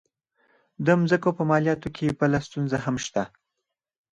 [0.85, 3.23] د مځکو په مالیاتو کې بله ستونزه هم شته.